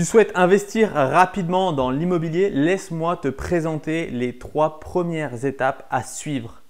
Tu 0.00 0.06
souhaites 0.06 0.32
investir 0.34 0.92
rapidement 0.94 1.74
dans 1.74 1.90
l'immobilier 1.90 2.48
Laisse-moi 2.48 3.18
te 3.18 3.28
présenter 3.28 4.06
les 4.06 4.38
trois 4.38 4.80
premières 4.80 5.44
étapes 5.44 5.86
à 5.90 6.02
suivre. 6.02 6.62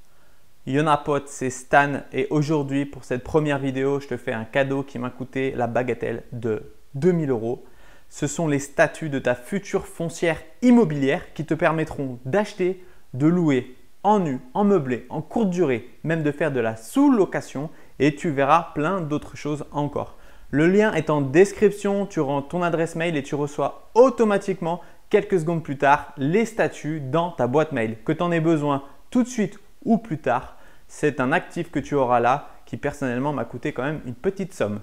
Yonapot, 0.67 1.21
c'est 1.26 1.48
Stan 1.48 2.01
et 2.12 2.27
aujourd'hui 2.30 2.87
pour 2.87 3.04
cette 3.04 3.22
première 3.22 3.61
vidéo, 3.61 4.01
je 4.01 4.08
te 4.08 4.16
fais 4.16 4.32
un 4.32 4.43
cadeau 4.45 4.82
qui 4.82 4.98
m'a 4.98 5.11
coûté 5.11 5.53
la 5.53 5.69
bagatelle 5.69 6.24
de 6.32 6.72
2000 6.96 7.30
euros. 7.30 7.64
Ce 8.08 8.27
sont 8.27 8.48
les 8.48 8.58
statuts 8.58 9.11
de 9.11 9.20
ta 9.20 9.36
future 9.36 9.86
foncière 9.86 10.42
immobilière 10.60 11.32
qui 11.32 11.44
te 11.44 11.54
permettront 11.54 12.18
d'acheter, 12.24 12.84
de 13.14 13.28
louer 13.28 13.76
en 14.02 14.18
nu, 14.18 14.40
en 14.54 14.64
meublé, 14.64 15.06
en 15.08 15.22
courte 15.22 15.50
durée, 15.50 15.88
même 16.02 16.24
de 16.24 16.32
faire 16.32 16.50
de 16.50 16.58
la 16.58 16.74
sous-location 16.74 17.70
et 18.00 18.16
tu 18.16 18.30
verras 18.30 18.72
plein 18.74 19.00
d'autres 19.00 19.36
choses 19.36 19.66
encore. 19.70 20.16
Le 20.53 20.67
lien 20.67 20.93
est 20.95 21.11
en 21.11 21.21
description, 21.21 22.07
tu 22.07 22.19
rends 22.19 22.43
ton 22.43 22.62
adresse 22.62 22.96
mail 22.96 23.17
et 23.17 23.23
tu 23.23 23.37
reçois 23.37 23.91
automatiquement 23.95 24.80
quelques 25.08 25.39
secondes 25.39 25.63
plus 25.63 25.79
tard 25.79 26.13
les 26.17 26.45
statuts 26.45 27.00
dans 27.00 27.31
ta 27.31 27.46
boîte 27.46 27.71
mail. 27.71 27.99
Que 28.04 28.13
tu 28.13 28.22
en 28.22 28.32
aies 28.32 28.41
besoin 28.41 28.82
tout 29.11 29.22
de 29.22 29.29
suite 29.29 29.58
ou 29.85 29.99
plus 29.99 30.18
tard, 30.18 30.57
c'est 30.89 31.21
un 31.21 31.31
actif 31.31 31.71
que 31.71 31.79
tu 31.79 31.94
auras 31.94 32.19
là 32.19 32.48
qui 32.67 32.77
personnellement 32.77 33.33
m'a 33.33 33.44
coûté 33.44 33.72
quand 33.72 33.84
même 33.84 34.00
une 34.06 34.14
petite 34.14 34.53
somme. 34.53 34.81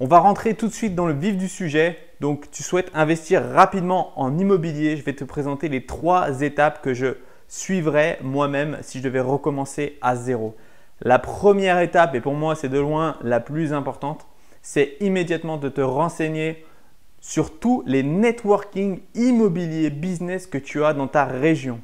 On 0.00 0.06
va 0.06 0.20
rentrer 0.20 0.54
tout 0.54 0.68
de 0.68 0.72
suite 0.72 0.94
dans 0.94 1.06
le 1.06 1.12
vif 1.12 1.36
du 1.36 1.48
sujet. 1.48 1.98
Donc 2.20 2.50
tu 2.50 2.62
souhaites 2.62 2.90
investir 2.94 3.42
rapidement 3.42 4.12
en 4.18 4.38
immobilier. 4.38 4.96
Je 4.96 5.02
vais 5.02 5.12
te 5.12 5.24
présenter 5.24 5.68
les 5.68 5.84
trois 5.84 6.40
étapes 6.40 6.82
que 6.82 6.94
je 6.94 7.16
suivrai 7.48 8.18
moi-même 8.22 8.78
si 8.80 8.98
je 8.98 9.04
devais 9.04 9.20
recommencer 9.20 9.98
à 10.00 10.16
zéro. 10.16 10.56
La 11.00 11.18
première 11.18 11.80
étape, 11.80 12.14
et 12.14 12.20
pour 12.20 12.34
moi 12.34 12.54
c'est 12.54 12.68
de 12.68 12.78
loin 12.78 13.16
la 13.22 13.40
plus 13.40 13.72
importante, 13.72 14.26
c'est 14.62 14.96
immédiatement 15.00 15.56
de 15.56 15.68
te 15.68 15.80
renseigner 15.80 16.64
sur 17.20 17.58
tous 17.58 17.82
les 17.86 18.02
networking 18.02 19.00
immobiliers 19.14 19.90
business 19.90 20.46
que 20.46 20.58
tu 20.58 20.84
as 20.84 20.94
dans 20.94 21.08
ta 21.08 21.24
région. 21.24 21.80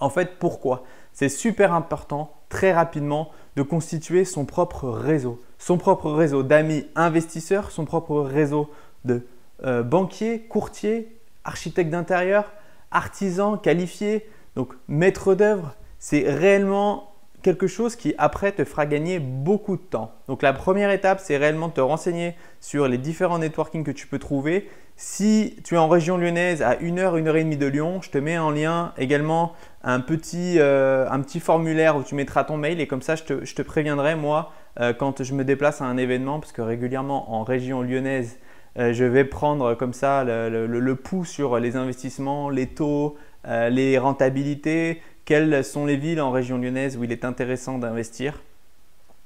En 0.00 0.10
fait, 0.10 0.38
pourquoi? 0.38 0.84
C'est 1.12 1.28
super 1.28 1.72
important 1.72 2.32
très 2.48 2.72
rapidement 2.72 3.30
de 3.56 3.62
constituer 3.62 4.24
son 4.24 4.44
propre 4.44 4.88
réseau, 4.88 5.42
son 5.58 5.78
propre 5.78 6.10
réseau 6.12 6.42
d'amis 6.42 6.86
investisseurs, 6.94 7.70
son 7.70 7.84
propre 7.84 8.20
réseau 8.20 8.70
de 9.04 9.26
euh, 9.64 9.82
banquiers, 9.82 10.42
courtiers, 10.42 11.16
architectes 11.44 11.90
d'intérieur, 11.90 12.52
artisans 12.90 13.58
qualifiés, 13.60 14.28
donc 14.54 14.72
maîtres 14.86 15.34
d'œuvre. 15.34 15.74
C'est 15.98 16.30
réellement 16.30 17.12
quelque 17.42 17.66
chose 17.66 17.96
qui 17.96 18.14
après 18.18 18.52
te 18.52 18.64
fera 18.64 18.86
gagner 18.86 19.18
beaucoup 19.18 19.76
de 19.76 19.82
temps. 19.82 20.12
Donc 20.26 20.42
la 20.42 20.52
première 20.52 20.90
étape, 20.90 21.20
c'est 21.20 21.36
réellement 21.36 21.68
de 21.68 21.74
te 21.74 21.80
renseigner 21.80 22.34
sur 22.60 22.88
les 22.88 22.98
différents 22.98 23.38
networking 23.38 23.84
que 23.84 23.90
tu 23.90 24.06
peux 24.06 24.18
trouver. 24.18 24.68
Si 24.96 25.56
tu 25.62 25.76
es 25.76 25.78
en 25.78 25.88
région 25.88 26.18
lyonnaise 26.18 26.60
à 26.60 26.76
1 26.82 26.98
heure, 26.98 27.14
1 27.14 27.26
heure 27.28 27.36
et 27.36 27.44
demie 27.44 27.56
de 27.56 27.66
Lyon, 27.66 28.00
je 28.02 28.10
te 28.10 28.18
mets 28.18 28.36
en 28.36 28.50
lien 28.50 28.92
également 28.98 29.52
un 29.84 30.00
petit, 30.00 30.56
euh, 30.58 31.08
un 31.08 31.20
petit 31.20 31.38
formulaire 31.38 31.96
où 31.96 32.02
tu 32.02 32.16
mettras 32.16 32.42
ton 32.42 32.56
mail 32.56 32.80
et 32.80 32.88
comme 32.88 33.02
ça 33.02 33.14
je 33.14 33.22
te, 33.22 33.62
préviendrai 33.62 34.16
moi 34.16 34.52
euh, 34.80 34.92
quand 34.92 35.22
je 35.22 35.34
me 35.34 35.44
déplace 35.44 35.80
à 35.80 35.84
un 35.84 35.96
événement 35.96 36.40
parce 36.40 36.50
que 36.50 36.62
régulièrement 36.62 37.32
en 37.32 37.44
région 37.44 37.82
lyonnaise, 37.82 38.40
euh, 38.76 38.92
je 38.92 39.04
vais 39.04 39.24
prendre 39.24 39.74
comme 39.74 39.92
ça 39.92 40.24
le, 40.24 40.94
pouls 40.94 41.24
sur 41.24 41.60
les 41.60 41.76
investissements, 41.76 42.50
les 42.50 42.66
taux, 42.66 43.16
les 43.44 43.98
rentabilités, 43.98 45.00
quelles 45.28 45.62
sont 45.62 45.84
les 45.84 45.98
villes 45.98 46.22
en 46.22 46.30
région 46.30 46.56
lyonnaise 46.56 46.96
où 46.96 47.04
il 47.04 47.12
est 47.12 47.22
intéressant 47.22 47.76
d'investir. 47.76 48.40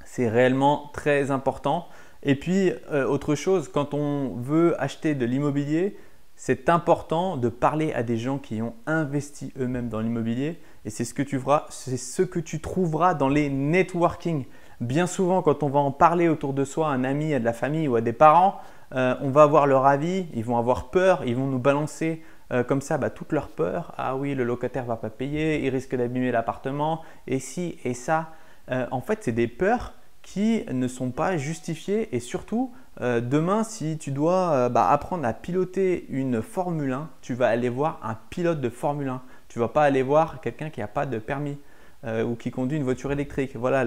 C'est 0.04 0.28
réellement 0.28 0.90
très 0.92 1.30
important. 1.30 1.86
Et 2.24 2.34
puis, 2.34 2.72
euh, 2.90 3.06
autre 3.06 3.36
chose, 3.36 3.68
quand 3.68 3.94
on 3.94 4.34
veut 4.34 4.74
acheter 4.82 5.14
de 5.14 5.24
l'immobilier, 5.24 5.96
c'est 6.34 6.68
important 6.68 7.36
de 7.36 7.48
parler 7.48 7.92
à 7.92 8.02
des 8.02 8.16
gens 8.16 8.38
qui 8.38 8.60
ont 8.62 8.74
investi 8.84 9.52
eux-mêmes 9.60 9.88
dans 9.88 10.00
l'immobilier. 10.00 10.58
Et 10.84 10.90
c'est 10.90 11.04
ce 11.04 11.14
que 11.14 11.22
tu 11.22 11.40
c'est 11.70 11.96
ce 11.96 12.22
que 12.22 12.40
tu 12.40 12.60
trouveras 12.60 13.14
dans 13.14 13.28
les 13.28 13.48
networking. 13.48 14.46
Bien 14.80 15.06
souvent, 15.06 15.40
quand 15.40 15.62
on 15.62 15.68
va 15.68 15.78
en 15.78 15.92
parler 15.92 16.28
autour 16.28 16.52
de 16.52 16.64
soi, 16.64 16.88
à 16.88 16.90
un 16.90 17.04
ami, 17.04 17.32
à 17.32 17.38
de 17.38 17.44
la 17.44 17.52
famille 17.52 17.86
ou 17.86 17.94
à 17.94 18.00
des 18.00 18.12
parents, 18.12 18.56
euh, 18.92 19.14
on 19.20 19.30
va 19.30 19.44
avoir 19.44 19.68
leur 19.68 19.86
avis, 19.86 20.26
ils 20.34 20.44
vont 20.44 20.58
avoir 20.58 20.90
peur, 20.90 21.22
ils 21.24 21.36
vont 21.36 21.46
nous 21.46 21.60
balancer 21.60 22.24
euh, 22.52 22.62
comme 22.62 22.82
ça, 22.82 22.98
bah, 22.98 23.10
toute 23.10 23.32
leur 23.32 23.48
peur, 23.48 23.94
ah 23.96 24.16
oui, 24.16 24.34
le 24.34 24.44
locataire 24.44 24.84
va 24.84 24.96
pas 24.96 25.10
payer, 25.10 25.64
il 25.64 25.70
risque 25.70 25.94
d'abîmer 25.96 26.30
l'appartement, 26.30 27.02
et 27.26 27.38
si, 27.38 27.78
et 27.84 27.94
ça. 27.94 28.32
Euh, 28.70 28.86
en 28.90 29.00
fait, 29.00 29.20
c'est 29.22 29.32
des 29.32 29.48
peurs 29.48 29.94
qui 30.22 30.64
ne 30.70 30.86
sont 30.86 31.10
pas 31.10 31.36
justifiées 31.36 32.14
et 32.14 32.20
surtout, 32.20 32.72
euh, 33.00 33.20
demain, 33.20 33.64
si 33.64 33.98
tu 33.98 34.12
dois 34.12 34.68
bah, 34.68 34.90
apprendre 34.90 35.26
à 35.26 35.32
piloter 35.32 36.06
une 36.10 36.42
Formule 36.42 36.92
1, 36.92 37.08
tu 37.22 37.34
vas 37.34 37.48
aller 37.48 37.70
voir 37.70 37.98
un 38.04 38.16
pilote 38.30 38.60
de 38.60 38.68
Formule 38.68 39.08
1. 39.08 39.22
Tu 39.48 39.58
vas 39.58 39.68
pas 39.68 39.82
aller 39.82 40.02
voir 40.02 40.40
quelqu'un 40.40 40.70
qui 40.70 40.80
n'a 40.80 40.88
pas 40.88 41.06
de 41.06 41.18
permis. 41.18 41.58
ou 42.04 42.34
qui 42.34 42.50
conduit 42.50 42.76
une 42.76 42.82
voiture 42.82 43.12
électrique. 43.12 43.54
Voilà, 43.54 43.84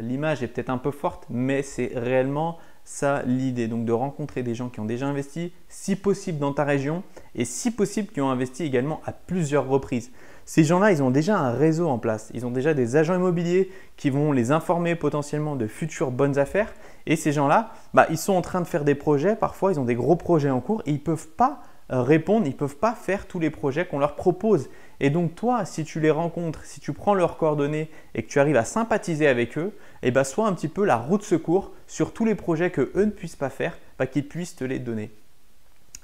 l'image 0.00 0.44
est 0.44 0.46
peut-être 0.46 0.70
un 0.70 0.78
peu 0.78 0.92
forte, 0.92 1.26
mais 1.28 1.62
c'est 1.62 1.90
réellement 1.96 2.58
ça 2.86 3.22
l'idée. 3.26 3.68
Donc 3.68 3.84
de 3.84 3.92
rencontrer 3.92 4.42
des 4.42 4.54
gens 4.54 4.70
qui 4.70 4.80
ont 4.80 4.86
déjà 4.86 5.06
investi, 5.06 5.52
si 5.68 5.96
possible 5.96 6.38
dans 6.38 6.54
ta 6.54 6.64
région, 6.64 7.02
et 7.34 7.44
si 7.44 7.70
possible 7.70 8.10
qui 8.10 8.22
ont 8.22 8.30
investi 8.30 8.62
également 8.62 9.02
à 9.04 9.12
plusieurs 9.12 9.68
reprises. 9.68 10.10
Ces 10.46 10.62
gens-là, 10.62 10.92
ils 10.92 11.02
ont 11.02 11.10
déjà 11.10 11.36
un 11.36 11.50
réseau 11.50 11.88
en 11.88 11.98
place. 11.98 12.30
Ils 12.32 12.46
ont 12.46 12.52
déjà 12.52 12.72
des 12.72 12.94
agents 12.94 13.16
immobiliers 13.16 13.70
qui 13.96 14.10
vont 14.10 14.30
les 14.30 14.52
informer 14.52 14.94
potentiellement 14.94 15.56
de 15.56 15.66
futures 15.66 16.12
bonnes 16.12 16.38
affaires. 16.38 16.72
Et 17.06 17.16
ces 17.16 17.32
gens-là, 17.32 17.72
bah, 17.92 18.06
ils 18.10 18.16
sont 18.18 18.32
en 18.32 18.42
train 18.42 18.60
de 18.60 18.66
faire 18.66 18.84
des 18.84 18.94
projets. 18.94 19.34
Parfois, 19.34 19.72
ils 19.72 19.80
ont 19.80 19.84
des 19.84 19.96
gros 19.96 20.14
projets 20.14 20.50
en 20.50 20.60
cours 20.60 20.82
et 20.86 20.90
ils 20.90 20.94
ne 20.94 20.98
peuvent 20.98 21.28
pas 21.28 21.62
répondre, 21.88 22.46
ils 22.46 22.50
ne 22.50 22.56
peuvent 22.56 22.76
pas 22.76 22.94
faire 22.94 23.26
tous 23.26 23.38
les 23.38 23.50
projets 23.50 23.86
qu'on 23.86 23.98
leur 23.98 24.14
propose. 24.14 24.68
Et 25.00 25.10
donc 25.10 25.34
toi, 25.34 25.64
si 25.64 25.84
tu 25.84 26.00
les 26.00 26.10
rencontres, 26.10 26.64
si 26.64 26.80
tu 26.80 26.92
prends 26.92 27.14
leurs 27.14 27.36
coordonnées 27.36 27.90
et 28.14 28.22
que 28.22 28.28
tu 28.28 28.40
arrives 28.40 28.56
à 28.56 28.64
sympathiser 28.64 29.28
avec 29.28 29.58
eux, 29.58 29.72
eh 30.02 30.10
ben, 30.10 30.24
sois 30.24 30.46
un 30.46 30.52
petit 30.52 30.68
peu 30.68 30.84
la 30.84 30.96
roue 30.96 31.18
de 31.18 31.22
secours 31.22 31.72
sur 31.86 32.12
tous 32.12 32.24
les 32.24 32.34
projets 32.34 32.70
que 32.70 32.90
eux 32.94 33.04
ne 33.04 33.10
puissent 33.10 33.36
pas 33.36 33.50
faire, 33.50 33.78
bah, 33.98 34.06
qu'ils 34.06 34.26
puissent 34.26 34.56
te 34.56 34.64
les 34.64 34.78
donner. 34.78 35.10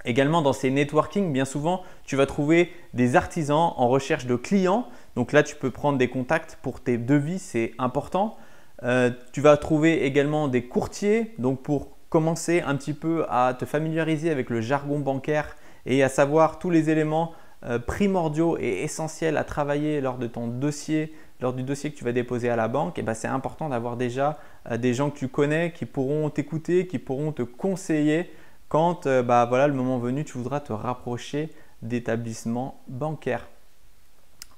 Également 0.04 0.42
dans 0.42 0.52
ces 0.52 0.70
networking, 0.70 1.32
bien 1.32 1.44
souvent, 1.44 1.82
tu 2.04 2.16
vas 2.16 2.26
trouver 2.26 2.72
des 2.92 3.14
artisans 3.14 3.72
en 3.76 3.88
recherche 3.88 4.26
de 4.26 4.34
clients. 4.34 4.88
Donc 5.14 5.32
là, 5.32 5.42
tu 5.42 5.54
peux 5.54 5.70
prendre 5.70 5.96
des 5.96 6.08
contacts 6.08 6.58
pour 6.60 6.80
tes 6.80 6.98
devis, 6.98 7.38
c'est 7.38 7.72
important. 7.78 8.36
Euh, 8.82 9.10
tu 9.32 9.40
vas 9.40 9.56
trouver 9.56 10.04
également 10.04 10.48
des 10.48 10.64
courtiers, 10.64 11.34
donc 11.38 11.62
pour 11.62 11.88
commencer 12.08 12.62
un 12.66 12.74
petit 12.74 12.94
peu 12.94 13.24
à 13.30 13.54
te 13.54 13.64
familiariser 13.64 14.30
avec 14.30 14.50
le 14.50 14.60
jargon 14.60 14.98
bancaire 14.98 15.56
et 15.86 16.02
à 16.02 16.08
savoir 16.08 16.58
tous 16.58 16.68
les 16.68 16.90
éléments 16.90 17.32
primordiaux 17.86 18.56
et 18.58 18.82
essentiels 18.82 19.36
à 19.36 19.44
travailler 19.44 20.00
lors 20.00 20.18
de 20.18 20.26
ton 20.26 20.46
dossier, 20.48 21.12
lors 21.42 21.52
du 21.52 21.62
dossier 21.62 21.90
que 21.90 21.96
tu 21.96 22.04
vas 22.04 22.12
déposer 22.12 22.48
à 22.48 22.56
la 22.56 22.68
banque, 22.68 22.98
et 22.98 23.02
eh 23.02 23.04
ben 23.04 23.14
c'est 23.14 23.28
important 23.28 23.68
d'avoir 23.68 23.96
déjà 23.96 24.38
euh, 24.70 24.78
des 24.78 24.94
gens 24.94 25.10
que 25.10 25.18
tu 25.18 25.28
connais 25.28 25.72
qui 25.72 25.84
pourront 25.84 26.30
t'écouter, 26.30 26.86
qui 26.86 26.98
pourront 26.98 27.32
te 27.32 27.42
conseiller 27.42 28.30
quand 28.68 29.06
euh, 29.06 29.22
bah, 29.22 29.44
voilà, 29.46 29.66
le 29.66 29.74
moment 29.74 29.98
venu, 29.98 30.24
tu 30.24 30.38
voudras 30.38 30.60
te 30.60 30.72
rapprocher 30.72 31.50
d'établissements 31.82 32.80
bancaires. 32.88 33.48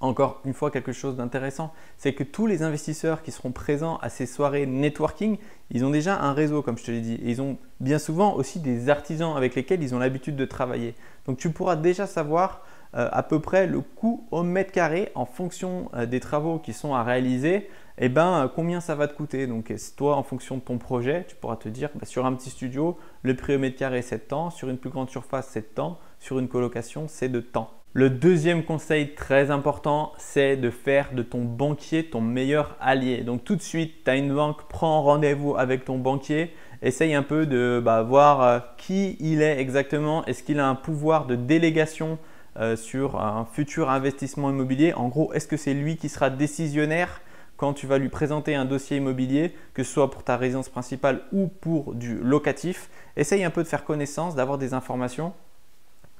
Encore 0.01 0.43
une 0.45 0.53
fois, 0.53 0.71
quelque 0.71 0.93
chose 0.93 1.17
d'intéressant, 1.17 1.73
c'est 1.97 2.13
que 2.13 2.23
tous 2.23 2.47
les 2.47 2.63
investisseurs 2.63 3.23
qui 3.23 3.33
seront 3.33 3.53
présents 3.53 3.97
à 4.03 4.11
ces 4.11 4.27
soirées 4.27 4.67
networking, 4.67 5.39
ils 5.71 5.85
ont 5.85 5.91
déjà 5.91 6.21
un 6.21 6.35
réseau, 6.35 6.61
comme 6.61 6.77
je 6.77 6.85
te 6.85 6.91
l'ai 6.91 7.01
dit. 7.01 7.15
Et 7.15 7.31
ils 7.31 7.41
ont 7.41 7.57
bien 7.81 7.99
souvent 7.99 8.35
aussi 8.35 8.61
des 8.61 8.91
artisans 8.91 9.35
avec 9.35 9.55
lesquels 9.55 9.83
ils 9.83 9.95
ont 9.95 9.99
l'habitude 9.99 10.37
de 10.37 10.45
travailler. 10.45 10.95
Donc 11.27 11.39
tu 11.39 11.51
pourras 11.51 11.77
déjà 11.77 12.07
savoir 12.07 12.61
euh, 12.61 12.74
à 12.95 13.23
peu 13.23 13.41
près 13.41 13.67
le 13.67 13.81
coût 13.81 14.27
au 14.31 14.43
mètre 14.43 14.73
carré 14.73 15.11
en 15.15 15.27
fonction 15.27 15.91
euh, 15.95 16.07
des 16.07 16.21
travaux 16.21 16.59
qui 16.59 16.73
sont 16.73 16.95
à 16.95 17.03
réaliser, 17.03 17.69
eh 17.99 18.09
ben, 18.09 18.45
euh, 18.45 18.49
combien 18.49 18.81
ça 18.81 18.95
va 18.95 19.09
te 19.09 19.15
coûter? 19.15 19.47
Donc 19.47 19.73
toi, 19.97 20.17
en 20.17 20.23
fonction 20.23 20.57
de 20.57 20.61
ton 20.61 20.79
projet, 20.79 21.25
tu 21.29 21.37
pourras 21.37 21.57
te 21.57 21.69
dire 21.69 21.91
bah, 21.95 22.07
sur 22.07 22.25
un 22.25 22.33
petit 22.35 22.51
studio, 22.51 22.97
le 23.23 23.35
prix 23.35 23.57
au 23.57 23.59
mètre 23.59 23.77
carré 23.77 24.03
c'est 24.03 24.19
de 24.19 24.23
temps, 24.23 24.51
sur 24.51 24.69
une 24.69 24.79
plus 24.79 24.91
grande 24.91 25.11
surface 25.11 25.49
c'est 25.51 25.61
de 25.61 25.75
temps, 25.75 25.99
sur 26.21 26.39
une 26.39 26.49
colocation 26.49 27.07
c'est 27.09 27.29
de 27.29 27.41
temps. 27.41 27.71
Le 27.97 28.11
deuxième 28.11 28.65
conseil 28.65 29.15
très 29.15 29.53
important, 29.53 30.13
c'est 30.19 30.57
de 30.57 30.69
faire 30.71 31.15
de 31.15 31.23
ton 31.23 31.45
banquier 31.45 32.05
ton 32.07 32.21
meilleur 32.21 32.77
allié. 32.81 33.23
Donc 33.23 33.45
tout 33.45 33.55
de 33.55 33.63
suite, 33.63 34.03
tu 34.05 34.11
as 34.11 34.17
une 34.17 34.35
banque, 34.35 34.69
prends 34.69 35.03
rendez-vous 35.03 35.57
avec 35.57 35.85
ton 35.85 35.99
banquier, 35.99 36.51
essaye 36.83 37.15
un 37.15 37.23
peu 37.23 37.47
de 37.47 37.81
bah, 37.85 38.03
voir 38.03 38.77
qui 38.77 39.17
il 39.21 39.43
est 39.43 39.61
exactement, 39.61 40.25
est-ce 40.27 40.43
qu'il 40.43 40.59
a 40.59 40.69
un 40.69 40.75
pouvoir 40.75 41.27
de 41.27 41.37
délégation 41.37 42.19
euh, 42.57 42.77
sur 42.77 43.21
un 43.21 43.45
futur 43.45 43.91
investissement 43.91 44.51
immobilier. 44.51 44.93
En 44.95 45.09
gros, 45.09 45.33
est-ce 45.33 45.49
que 45.49 45.57
c'est 45.57 45.75
lui 45.75 45.97
qui 45.97 46.09
sera 46.09 46.31
décisionnaire 46.31 47.21
quand 47.57 47.73
tu 47.73 47.87
vas 47.87 47.99
lui 47.99 48.09
présenter 48.09 48.55
un 48.55 48.65
dossier 48.65 48.97
immobilier, 48.97 49.55
que 49.75 49.83
ce 49.83 49.93
soit 49.93 50.11
pour 50.11 50.23
ta 50.23 50.37
résidence 50.37 50.69
principale 50.69 51.23
ou 51.33 51.49
pour 51.49 51.95
du 51.95 52.19
locatif? 52.19 52.91
Essaye 53.17 53.45
un 53.45 53.51
peu 53.51 53.63
de 53.63 53.69
faire 53.69 53.85
connaissance, 53.85 54.35
d'avoir 54.35 54.59
des 54.59 54.73
informations. 54.75 55.33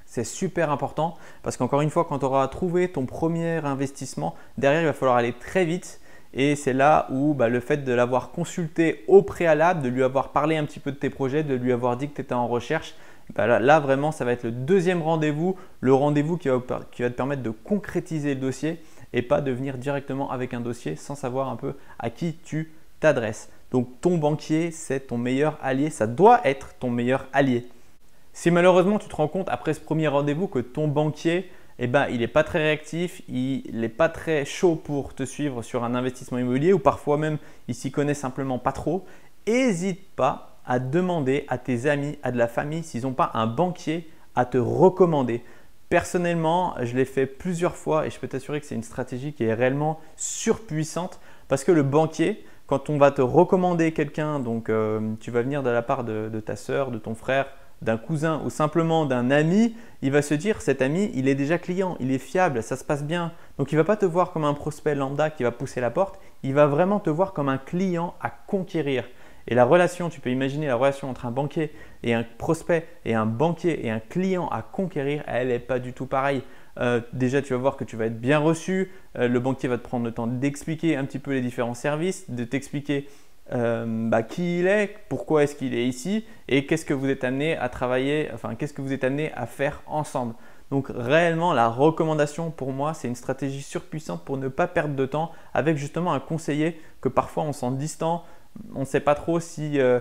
C'est 0.05 0.23
super 0.23 0.71
important 0.71 1.15
parce 1.43 1.57
qu'encore 1.57 1.81
une 1.81 1.89
fois, 1.89 2.05
quand 2.05 2.19
tu 2.19 2.25
auras 2.25 2.47
trouvé 2.47 2.89
ton 2.89 3.05
premier 3.05 3.57
investissement, 3.65 4.35
derrière, 4.57 4.81
il 4.81 4.85
va 4.87 4.93
falloir 4.93 5.17
aller 5.17 5.33
très 5.33 5.65
vite. 5.65 5.99
Et 6.33 6.55
c'est 6.57 6.73
là 6.73 7.07
où 7.11 7.33
bah, 7.33 7.47
le 7.47 7.61
fait 7.61 7.77
de 7.77 7.93
l'avoir 7.93 8.31
consulté 8.31 9.05
au 9.07 9.21
préalable, 9.21 9.81
de 9.81 9.87
lui 9.87 10.03
avoir 10.03 10.33
parlé 10.33 10.57
un 10.57 10.65
petit 10.65 10.81
peu 10.81 10.91
de 10.91 10.97
tes 10.97 11.09
projets, 11.09 11.43
de 11.43 11.55
lui 11.55 11.71
avoir 11.71 11.95
dit 11.95 12.09
que 12.09 12.15
tu 12.15 12.21
étais 12.21 12.33
en 12.33 12.47
recherche, 12.47 12.93
bah 13.33 13.59
là, 13.59 13.79
vraiment, 13.79 14.11
ça 14.11 14.23
va 14.23 14.31
être 14.33 14.43
le 14.43 14.51
deuxième 14.51 15.01
rendez-vous, 15.01 15.55
le 15.79 15.93
rendez-vous 15.93 16.37
qui 16.37 16.47
va, 16.47 16.59
te 16.59 17.07
permettre 17.09 17.41
de 17.41 17.49
concrétiser 17.49 18.35
le 18.35 18.41
dossier 18.41 18.79
et 19.13 19.21
pas 19.21 19.41
de 19.41 19.51
venir 19.51 19.77
directement 19.77 20.29
avec 20.31 20.53
un 20.53 20.61
dossier 20.61 20.95
sans 20.95 21.15
savoir 21.15 21.49
un 21.49 21.55
peu 21.55 21.73
à 21.97 22.09
qui 22.09 22.35
tu 22.35 22.71
t'adresses. 22.99 23.49
Donc 23.71 23.89
ton 24.01 24.17
banquier, 24.17 24.71
c'est 24.71 25.07
ton 25.07 25.17
meilleur 25.17 25.57
allié, 25.61 25.89
ça 25.89 26.07
doit 26.07 26.45
être 26.47 26.75
ton 26.79 26.89
meilleur 26.89 27.27
allié. 27.33 27.67
Si 28.31 28.51
malheureusement 28.51 28.99
tu 28.99 29.07
te 29.07 29.15
rends 29.15 29.27
compte 29.27 29.49
après 29.49 29.73
ce 29.73 29.79
premier 29.79 30.07
rendez-vous 30.07 30.47
que 30.47 30.59
ton 30.59 30.87
banquier, 30.87 31.49
eh 31.79 31.87
ben, 31.87 32.07
il 32.09 32.19
n'est 32.19 32.27
pas 32.27 32.43
très 32.43 32.59
réactif, 32.59 33.21
il 33.27 33.63
n'est 33.73 33.89
pas 33.89 34.07
très 34.07 34.45
chaud 34.45 34.75
pour 34.75 35.13
te 35.13 35.23
suivre 35.23 35.61
sur 35.61 35.83
un 35.83 35.95
investissement 35.95 36.37
immobilier 36.37 36.73
ou 36.73 36.79
parfois 36.79 37.17
même 37.17 37.37
il 37.67 37.75
s'y 37.75 37.91
connaît 37.91 38.13
simplement 38.13 38.59
pas 38.59 38.71
trop, 38.71 39.05
n'hésite 39.47 40.07
pas 40.15 40.54
à 40.65 40.79
demander 40.79 41.45
à 41.47 41.57
tes 41.57 41.87
amis, 41.87 42.17
à 42.23 42.31
de 42.31 42.37
la 42.37 42.47
famille, 42.47 42.83
s'ils 42.83 43.03
n'ont 43.03 43.13
pas 43.13 43.31
un 43.33 43.47
banquier 43.47 44.09
à 44.35 44.45
te 44.45 44.57
recommander. 44.57 45.43
Personnellement, 45.89 46.75
je 46.81 46.95
l'ai 46.95 47.05
fait 47.05 47.25
plusieurs 47.25 47.75
fois 47.75 48.07
et 48.07 48.09
je 48.09 48.19
peux 48.19 48.27
t'assurer 48.27 48.59
que 48.59 48.65
c'est 48.65 48.75
une 48.75 48.83
stratégie 48.83 49.33
qui 49.33 49.43
est 49.43 49.53
réellement 49.53 49.99
surpuissante 50.15 51.19
parce 51.47 51.63
que 51.63 51.71
le 51.71 51.83
banquier, 51.83 52.43
quand 52.67 52.89
on 52.89 52.97
va 52.97 53.11
te 53.11 53.21
recommander 53.21 53.91
quelqu'un, 53.91 54.39
donc 54.39 54.69
euh, 54.69 55.13
tu 55.19 55.29
vas 55.29 55.43
venir 55.43 55.61
de 55.61 55.69
la 55.69 55.83
part 55.83 56.03
de, 56.03 56.29
de 56.33 56.39
ta 56.39 56.55
soeur, 56.55 56.89
de 56.89 56.97
ton 56.97 57.13
frère, 57.13 57.45
d'un 57.81 57.97
cousin 57.97 58.41
ou 58.43 58.49
simplement 58.49 59.05
d'un 59.05 59.31
ami, 59.31 59.75
il 60.01 60.11
va 60.11 60.21
se 60.21 60.33
dire 60.33 60.61
cet 60.61 60.81
ami, 60.81 61.11
il 61.13 61.27
est 61.27 61.35
déjà 61.35 61.57
client, 61.57 61.97
il 61.99 62.11
est 62.11 62.19
fiable, 62.19 62.63
ça 62.63 62.75
se 62.75 62.83
passe 62.83 63.03
bien. 63.03 63.31
Donc 63.57 63.71
il 63.71 63.75
ne 63.75 63.81
va 63.81 63.85
pas 63.85 63.97
te 63.97 64.05
voir 64.05 64.31
comme 64.31 64.45
un 64.45 64.53
prospect 64.53 64.95
lambda 64.95 65.29
qui 65.29 65.43
va 65.43 65.51
pousser 65.51 65.81
la 65.81 65.91
porte, 65.91 66.19
il 66.43 66.53
va 66.53 66.67
vraiment 66.67 66.99
te 66.99 67.09
voir 67.09 67.33
comme 67.33 67.49
un 67.49 67.57
client 67.57 68.15
à 68.21 68.29
conquérir. 68.29 69.05
Et 69.47 69.55
la 69.55 69.65
relation, 69.65 70.09
tu 70.09 70.19
peux 70.19 70.31
imaginer 70.31 70.67
la 70.67 70.75
relation 70.75 71.09
entre 71.09 71.25
un 71.25 71.31
banquier 71.31 71.71
et 72.03 72.13
un 72.13 72.23
prospect 72.37 72.87
et 73.05 73.13
un 73.13 73.25
banquier 73.25 73.85
et 73.85 73.91
un 73.91 73.99
client 73.99 74.47
à 74.49 74.61
conquérir, 74.61 75.23
elle 75.27 75.49
n'est 75.49 75.59
pas 75.59 75.79
du 75.79 75.93
tout 75.93 76.07
pareille. 76.07 76.41
Euh, 76.79 76.99
déjà, 77.13 77.41
tu 77.41 77.53
vas 77.53 77.59
voir 77.59 77.77
que 77.77 77.83
tu 77.83 77.95
vas 77.95 78.05
être 78.05 78.19
bien 78.19 78.39
reçu. 78.39 78.91
Euh, 79.17 79.27
le 79.27 79.39
banquier 79.39 79.69
va 79.69 79.77
te 79.77 79.83
prendre 79.83 80.05
le 80.05 80.11
temps 80.11 80.27
d'expliquer 80.27 80.97
un 80.97 81.05
petit 81.05 81.19
peu 81.19 81.31
les 81.31 81.41
différents 81.41 81.73
services, 81.73 82.29
de 82.29 82.43
t'expliquer 82.43 83.07
euh, 83.53 83.85
bah, 83.87 84.23
qui 84.23 84.59
il 84.59 84.67
est, 84.67 84.95
pourquoi 85.07 85.43
est-ce 85.43 85.55
qu'il 85.55 85.75
est 85.75 85.87
ici 85.87 86.25
et 86.47 86.65
qu'est-ce 86.65 86.83
que 86.83 86.95
vous 86.95 87.09
êtes 87.09 87.23
amené 87.23 87.55
à 87.55 87.69
travailler, 87.69 88.29
enfin 88.33 88.55
qu'est-ce 88.55 88.73
que 88.73 88.81
vous 88.81 88.91
êtes 88.91 89.03
amené 89.03 89.31
à 89.33 89.45
faire 89.45 89.83
ensemble. 89.85 90.33
Donc 90.71 90.87
réellement, 90.89 91.53
la 91.53 91.69
recommandation 91.69 92.49
pour 92.49 92.73
moi, 92.73 92.95
c'est 92.95 93.07
une 93.07 93.15
stratégie 93.15 93.61
surpuissante 93.61 94.25
pour 94.25 94.37
ne 94.37 94.47
pas 94.47 94.65
perdre 94.65 94.95
de 94.95 95.05
temps 95.05 95.31
avec 95.53 95.77
justement 95.77 96.13
un 96.13 96.19
conseiller 96.19 96.81
que 97.01 97.09
parfois 97.09 97.43
on 97.43 97.53
sent 97.53 97.71
distant, 97.73 98.23
on 98.73 98.81
ne 98.81 98.85
sait 98.85 98.99
pas 98.99 99.15
trop 99.15 99.39
si 99.39 99.79
euh, 99.79 99.99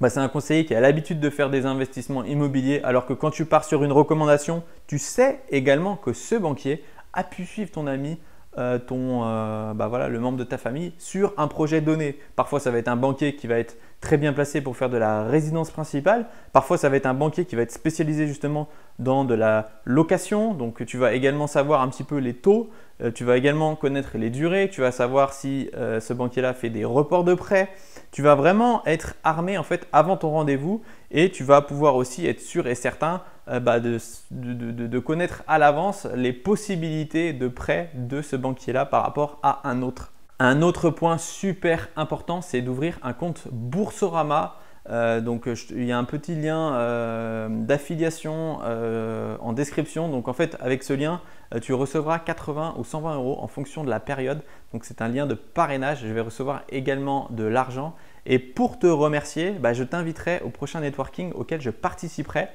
bah, 0.00 0.10
c'est 0.10 0.20
un 0.20 0.28
conseiller 0.28 0.64
qui 0.64 0.74
a 0.74 0.80
l'habitude 0.80 1.20
de 1.20 1.30
faire 1.30 1.50
des 1.50 1.66
investissements 1.66 2.24
immobiliers, 2.24 2.80
alors 2.84 3.06
que 3.06 3.12
quand 3.12 3.30
tu 3.30 3.44
pars 3.44 3.64
sur 3.64 3.82
une 3.84 3.92
recommandation, 3.92 4.62
tu 4.86 4.98
sais 4.98 5.40
également 5.50 5.96
que 5.96 6.12
ce 6.12 6.34
banquier 6.34 6.84
a 7.12 7.24
pu 7.24 7.44
suivre 7.44 7.70
ton 7.70 7.86
ami, 7.86 8.18
euh, 8.58 8.78
ton, 8.78 9.24
euh, 9.24 9.74
bah, 9.74 9.88
voilà, 9.88 10.08
le 10.08 10.18
membre 10.18 10.38
de 10.38 10.44
ta 10.44 10.58
famille 10.58 10.92
sur 10.98 11.32
un 11.36 11.48
projet 11.48 11.80
donné. 11.80 12.18
Parfois, 12.36 12.60
ça 12.60 12.70
va 12.70 12.78
être 12.78 12.88
un 12.88 12.96
banquier 12.96 13.36
qui 13.36 13.46
va 13.46 13.58
être 13.58 13.76
très 14.00 14.16
bien 14.16 14.32
placé 14.32 14.60
pour 14.60 14.76
faire 14.76 14.90
de 14.90 14.96
la 14.96 15.24
résidence 15.24 15.70
principale. 15.70 16.26
Parfois, 16.52 16.78
ça 16.78 16.88
va 16.88 16.96
être 16.96 17.06
un 17.06 17.14
banquier 17.14 17.44
qui 17.44 17.56
va 17.56 17.62
être 17.62 17.72
spécialisé 17.72 18.26
justement 18.26 18.68
dans 18.98 19.24
de 19.24 19.34
la 19.34 19.68
location. 19.84 20.54
Donc, 20.54 20.84
tu 20.86 20.96
vas 20.96 21.12
également 21.12 21.46
savoir 21.46 21.82
un 21.82 21.88
petit 21.88 22.04
peu 22.04 22.18
les 22.18 22.34
taux. 22.34 22.70
Euh, 23.00 23.10
tu 23.12 23.24
vas 23.24 23.36
également 23.36 23.76
connaître 23.76 24.18
les 24.18 24.30
durées. 24.30 24.68
Tu 24.70 24.80
vas 24.80 24.92
savoir 24.92 25.32
si 25.32 25.70
euh, 25.76 26.00
ce 26.00 26.12
banquier-là 26.12 26.54
fait 26.54 26.70
des 26.70 26.84
reports 26.84 27.24
de 27.24 27.34
prêts. 27.34 27.70
Tu 28.10 28.22
vas 28.22 28.34
vraiment 28.34 28.84
être 28.86 29.14
armé 29.24 29.58
en 29.58 29.62
fait 29.62 29.86
avant 29.92 30.16
ton 30.16 30.30
rendez-vous 30.30 30.82
et 31.10 31.30
tu 31.30 31.44
vas 31.44 31.60
pouvoir 31.60 31.96
aussi 31.96 32.26
être 32.26 32.40
sûr 32.40 32.66
et 32.66 32.74
certain 32.74 33.22
euh, 33.48 33.60
bah, 33.60 33.80
de, 33.80 33.98
de, 34.30 34.98
connaître 34.98 35.42
à 35.46 35.58
l'avance 35.58 36.06
les 36.14 36.32
possibilités 36.32 37.32
de 37.32 37.48
prêt 37.48 37.90
de 37.94 38.22
ce 38.22 38.36
banquier-là 38.36 38.86
par 38.86 39.02
rapport 39.02 39.38
à 39.42 39.68
un 39.68 39.82
autre. 39.82 40.12
Un 40.40 40.62
autre 40.62 40.90
point 40.90 41.18
super 41.18 41.88
important, 41.96 42.42
c'est 42.42 42.62
d'ouvrir 42.62 42.98
un 43.02 43.12
compte 43.12 43.48
Boursorama. 43.50 44.56
Euh, 44.90 45.20
donc 45.20 45.48
il 45.70 45.84
y 45.84 45.92
a 45.92 45.98
un 45.98 46.04
petit 46.04 46.34
lien 46.34 46.74
euh, 46.74 47.48
d'affiliation 47.50 48.60
euh, 48.62 49.36
en 49.40 49.52
description. 49.52 50.08
Donc 50.08 50.28
en 50.28 50.32
fait 50.32 50.56
avec 50.60 50.82
ce 50.82 50.92
lien, 50.92 51.20
tu 51.62 51.72
recevras 51.72 52.18
80 52.18 52.74
ou 52.78 52.84
120 52.84 53.14
euros 53.16 53.38
en 53.40 53.46
fonction 53.46 53.84
de 53.84 53.90
la 53.90 54.00
période. 54.00 54.42
Donc 54.72 54.84
c'est 54.84 55.02
un 55.02 55.08
lien 55.08 55.26
de 55.26 55.34
parrainage. 55.34 56.00
Je 56.02 56.12
vais 56.12 56.20
recevoir 56.20 56.62
également 56.70 57.28
de 57.30 57.44
l'argent. 57.44 57.94
Et 58.26 58.38
pour 58.38 58.78
te 58.78 58.86
remercier, 58.86 59.52
bah, 59.52 59.72
je 59.72 59.84
t'inviterai 59.84 60.40
au 60.44 60.50
prochain 60.50 60.80
networking 60.80 61.32
auquel 61.32 61.60
je 61.60 61.70
participerai. 61.70 62.48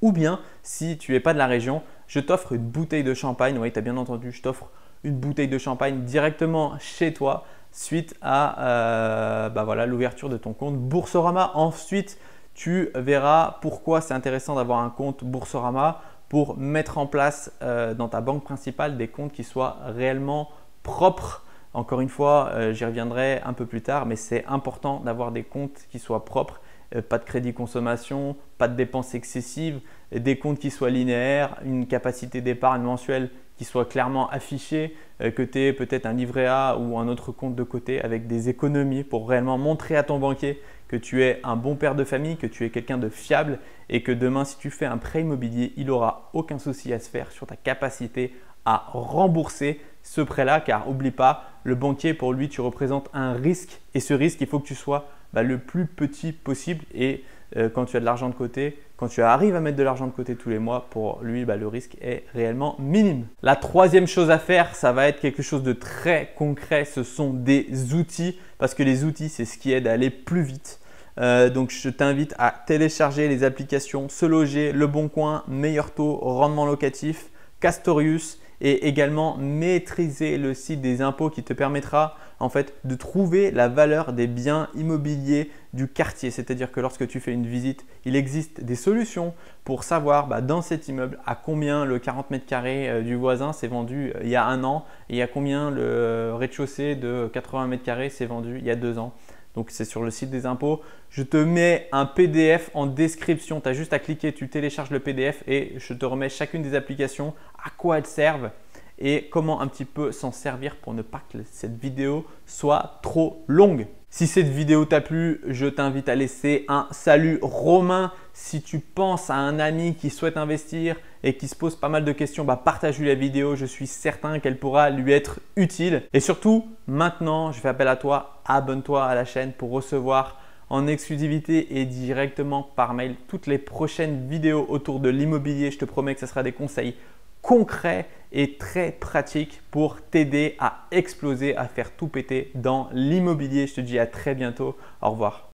Ou 0.00 0.12
bien 0.12 0.40
si 0.62 0.98
tu 0.98 1.12
n'es 1.12 1.20
pas 1.20 1.32
de 1.32 1.38
la 1.38 1.46
région, 1.46 1.82
je 2.08 2.20
t'offre 2.20 2.52
une 2.52 2.66
bouteille 2.66 3.04
de 3.04 3.14
champagne. 3.14 3.56
Oui, 3.58 3.72
tu 3.72 3.78
as 3.78 3.82
bien 3.82 3.96
entendu, 3.96 4.32
je 4.32 4.42
t'offre 4.42 4.68
une 5.04 5.16
bouteille 5.16 5.48
de 5.48 5.58
champagne 5.58 6.02
directement 6.04 6.78
chez 6.78 7.12
toi 7.12 7.44
suite 7.72 8.14
à 8.20 8.60
euh, 8.60 9.48
bah 9.48 9.86
l'ouverture 9.86 10.28
de 10.28 10.36
ton 10.36 10.52
compte 10.52 10.76
Boursorama. 10.76 11.52
Ensuite, 11.54 12.18
tu 12.54 12.90
verras 12.94 13.56
pourquoi 13.62 14.00
c'est 14.00 14.14
intéressant 14.14 14.54
d'avoir 14.54 14.80
un 14.80 14.90
compte 14.90 15.24
Boursorama 15.24 16.02
pour 16.28 16.56
mettre 16.58 16.98
en 16.98 17.06
place 17.06 17.50
euh, 17.62 17.94
dans 17.94 18.08
ta 18.08 18.20
banque 18.20 18.44
principale 18.44 18.96
des 18.96 19.08
comptes 19.08 19.32
qui 19.32 19.44
soient 19.44 19.78
réellement 19.86 20.50
propres. 20.82 21.44
Encore 21.74 22.02
une 22.02 22.10
fois, 22.10 22.50
euh, 22.52 22.72
j'y 22.72 22.84
reviendrai 22.84 23.40
un 23.44 23.54
peu 23.54 23.64
plus 23.64 23.82
tard, 23.82 24.04
mais 24.04 24.16
c'est 24.16 24.44
important 24.46 25.00
d'avoir 25.00 25.32
des 25.32 25.42
comptes 25.42 25.86
qui 25.90 25.98
soient 25.98 26.24
propres, 26.24 26.60
pas 27.08 27.16
de 27.16 27.24
crédit 27.24 27.54
consommation, 27.54 28.36
pas 28.58 28.68
de 28.68 28.74
dépenses 28.74 29.14
excessives, 29.14 29.80
des 30.14 30.38
comptes 30.38 30.58
qui 30.58 30.70
soient 30.70 30.90
linéaires, 30.90 31.56
une 31.64 31.86
capacité 31.86 32.40
d'épargne 32.40 32.82
mensuelle 32.82 33.30
soit 33.64 33.88
clairement 33.88 34.28
affiché, 34.30 34.94
euh, 35.20 35.30
que 35.30 35.42
tu 35.42 35.60
aies 35.60 35.72
peut-être 35.72 36.06
un 36.06 36.12
livret 36.12 36.46
A 36.46 36.76
ou 36.78 36.98
un 36.98 37.08
autre 37.08 37.32
compte 37.32 37.54
de 37.54 37.62
côté 37.62 38.00
avec 38.00 38.26
des 38.26 38.48
économies 38.48 39.04
pour 39.04 39.28
réellement 39.28 39.58
montrer 39.58 39.96
à 39.96 40.02
ton 40.02 40.18
banquier 40.18 40.60
que 40.88 40.96
tu 40.96 41.22
es 41.22 41.40
un 41.42 41.56
bon 41.56 41.76
père 41.76 41.94
de 41.94 42.04
famille, 42.04 42.36
que 42.36 42.46
tu 42.46 42.64
es 42.64 42.70
quelqu'un 42.70 42.98
de 42.98 43.08
fiable 43.08 43.58
et 43.88 44.02
que 44.02 44.12
demain, 44.12 44.44
si 44.44 44.58
tu 44.58 44.70
fais 44.70 44.84
un 44.84 44.98
prêt 44.98 45.22
immobilier, 45.22 45.72
il 45.76 45.86
n'aura 45.86 46.30
aucun 46.34 46.58
souci 46.58 46.92
à 46.92 46.98
se 46.98 47.08
faire 47.08 47.30
sur 47.32 47.46
ta 47.46 47.56
capacité 47.56 48.34
à 48.64 48.84
rembourser 48.92 49.80
ce 50.02 50.20
prêt-là, 50.20 50.60
car 50.60 50.88
oublie 50.88 51.10
pas, 51.10 51.44
le 51.64 51.74
banquier, 51.74 52.14
pour 52.14 52.32
lui, 52.32 52.48
tu 52.48 52.60
représentes 52.60 53.08
un 53.12 53.32
risque. 53.32 53.80
Et 53.94 54.00
ce 54.00 54.14
risque, 54.14 54.40
il 54.40 54.46
faut 54.46 54.60
que 54.60 54.66
tu 54.66 54.74
sois 54.74 55.08
bah, 55.32 55.42
le 55.42 55.58
plus 55.58 55.86
petit 55.86 56.32
possible 56.32 56.84
et 56.94 57.24
euh, 57.56 57.68
quand 57.68 57.84
tu 57.84 57.96
as 57.96 58.00
de 58.00 58.04
l'argent 58.04 58.28
de 58.28 58.34
côté, 58.34 58.78
quand 58.96 59.08
tu 59.08 59.22
arrives 59.22 59.56
à 59.56 59.60
mettre 59.60 59.76
de 59.76 59.82
l'argent 59.82 60.06
de 60.06 60.12
côté 60.12 60.36
tous 60.36 60.48
les 60.48 60.58
mois, 60.58 60.86
pour 60.90 61.20
lui, 61.22 61.44
bah, 61.44 61.56
le 61.56 61.68
risque 61.68 61.96
est 62.00 62.24
réellement 62.34 62.76
minime. 62.78 63.26
La 63.42 63.56
troisième 63.56 64.06
chose 64.06 64.30
à 64.30 64.38
faire, 64.38 64.74
ça 64.74 64.92
va 64.92 65.08
être 65.08 65.20
quelque 65.20 65.42
chose 65.42 65.62
de 65.62 65.72
très 65.72 66.32
concret. 66.36 66.84
Ce 66.84 67.02
sont 67.02 67.32
des 67.32 67.94
outils, 67.94 68.38
parce 68.58 68.74
que 68.74 68.82
les 68.82 69.04
outils, 69.04 69.28
c'est 69.28 69.44
ce 69.44 69.58
qui 69.58 69.72
aide 69.72 69.86
à 69.86 69.92
aller 69.92 70.10
plus 70.10 70.42
vite. 70.42 70.78
Euh, 71.20 71.50
donc 71.50 71.70
je 71.70 71.90
t'invite 71.90 72.34
à 72.38 72.54
télécharger 72.66 73.28
les 73.28 73.44
applications 73.44 74.08
Se 74.08 74.24
Loger, 74.24 74.72
Le 74.72 74.86
Bon 74.86 75.08
Coin, 75.08 75.44
Meilleur 75.46 75.92
Taux, 75.92 76.16
Rendement 76.16 76.64
Locatif, 76.64 77.30
Castorius 77.60 78.38
et 78.62 78.86
également 78.86 79.36
maîtriser 79.36 80.38
le 80.38 80.54
site 80.54 80.80
des 80.80 81.02
impôts 81.02 81.30
qui 81.30 81.42
te 81.42 81.52
permettra 81.52 82.16
en 82.38 82.48
fait 82.48 82.74
de 82.84 82.94
trouver 82.94 83.50
la 83.50 83.68
valeur 83.68 84.12
des 84.12 84.28
biens 84.28 84.68
immobiliers 84.74 85.50
du 85.72 85.88
quartier. 85.88 86.30
C'est-à-dire 86.30 86.70
que 86.70 86.80
lorsque 86.80 87.06
tu 87.08 87.18
fais 87.18 87.32
une 87.32 87.46
visite, 87.46 87.84
il 88.04 88.14
existe 88.14 88.62
des 88.62 88.76
solutions 88.76 89.34
pour 89.64 89.82
savoir 89.82 90.28
bah, 90.28 90.40
dans 90.40 90.62
cet 90.62 90.88
immeuble 90.88 91.18
à 91.26 91.34
combien 91.34 91.84
le 91.84 91.98
40 91.98 92.30
mètres 92.30 92.46
carrés 92.46 92.88
euh, 92.88 93.02
du 93.02 93.16
voisin 93.16 93.52
s'est 93.52 93.68
vendu 93.68 94.12
euh, 94.14 94.20
il 94.22 94.28
y 94.28 94.36
a 94.36 94.46
un 94.46 94.62
an 94.64 94.84
et 95.10 95.22
à 95.22 95.26
combien 95.26 95.70
le 95.70 95.82
euh, 95.82 96.34
rez-de-chaussée 96.36 96.94
de 96.94 97.28
80 97.32 97.66
mètres 97.66 97.84
carrés 97.84 98.10
s'est 98.10 98.26
vendu 98.26 98.58
il 98.58 98.64
y 98.64 98.70
a 98.70 98.76
deux 98.76 98.98
ans. 98.98 99.12
Donc 99.54 99.70
c'est 99.70 99.84
sur 99.84 100.02
le 100.02 100.10
site 100.10 100.30
des 100.30 100.46
impôts. 100.46 100.82
Je 101.10 101.22
te 101.22 101.36
mets 101.36 101.88
un 101.92 102.06
PDF 102.06 102.70
en 102.74 102.86
description. 102.86 103.60
Tu 103.60 103.68
as 103.68 103.72
juste 103.74 103.92
à 103.92 103.98
cliquer, 103.98 104.32
tu 104.32 104.48
télécharges 104.48 104.90
le 104.90 105.00
PDF 105.00 105.42
et 105.46 105.74
je 105.76 105.92
te 105.92 106.04
remets 106.04 106.28
chacune 106.28 106.62
des 106.62 106.74
applications, 106.74 107.34
à 107.62 107.70
quoi 107.70 107.98
elles 107.98 108.06
servent 108.06 108.50
et 108.98 109.28
comment 109.30 109.60
un 109.60 109.66
petit 109.66 109.84
peu 109.84 110.12
s'en 110.12 110.32
servir 110.32 110.76
pour 110.76 110.94
ne 110.94 111.02
pas 111.02 111.22
que 111.30 111.38
cette 111.50 111.78
vidéo 111.78 112.26
soit 112.46 113.00
trop 113.02 113.44
longue. 113.48 113.86
Si 114.14 114.26
cette 114.26 114.48
vidéo 114.48 114.84
t'a 114.84 115.00
plu, 115.00 115.40
je 115.46 115.64
t'invite 115.64 116.10
à 116.10 116.14
laisser 116.14 116.66
un 116.68 116.86
salut 116.90 117.38
romain. 117.40 118.12
Si 118.34 118.60
tu 118.60 118.78
penses 118.78 119.30
à 119.30 119.36
un 119.36 119.58
ami 119.58 119.94
qui 119.94 120.10
souhaite 120.10 120.36
investir 120.36 120.96
et 121.22 121.38
qui 121.38 121.48
se 121.48 121.56
pose 121.56 121.76
pas 121.76 121.88
mal 121.88 122.04
de 122.04 122.12
questions, 122.12 122.44
bah 122.44 122.60
partage-lui 122.62 123.08
la 123.08 123.14
vidéo. 123.14 123.56
Je 123.56 123.64
suis 123.64 123.86
certain 123.86 124.38
qu'elle 124.38 124.58
pourra 124.58 124.90
lui 124.90 125.12
être 125.12 125.40
utile. 125.56 126.02
Et 126.12 126.20
surtout, 126.20 126.66
maintenant, 126.86 127.52
je 127.52 127.60
fais 127.60 127.68
appel 127.68 127.88
à 127.88 127.96
toi. 127.96 128.42
Abonne-toi 128.44 129.02
à 129.02 129.14
la 129.14 129.24
chaîne 129.24 129.54
pour 129.54 129.70
recevoir 129.70 130.38
en 130.68 130.86
exclusivité 130.86 131.78
et 131.80 131.86
directement 131.86 132.62
par 132.62 132.92
mail 132.92 133.16
toutes 133.28 133.46
les 133.46 133.56
prochaines 133.56 134.28
vidéos 134.28 134.66
autour 134.68 135.00
de 135.00 135.08
l'immobilier. 135.08 135.70
Je 135.70 135.78
te 135.78 135.86
promets 135.86 136.12
que 136.12 136.20
ce 136.20 136.26
sera 136.26 136.42
des 136.42 136.52
conseils 136.52 136.96
concret 137.42 138.06
et 138.32 138.56
très 138.56 138.92
pratique 138.92 139.60
pour 139.70 140.00
t'aider 140.00 140.56
à 140.58 140.86
exploser, 140.90 141.54
à 141.56 141.66
faire 141.66 141.90
tout 141.90 142.08
péter 142.08 142.50
dans 142.54 142.88
l'immobilier. 142.92 143.66
Je 143.66 143.74
te 143.74 143.80
dis 143.80 143.98
à 143.98 144.06
très 144.06 144.34
bientôt. 144.34 144.76
Au 145.02 145.10
revoir. 145.10 145.50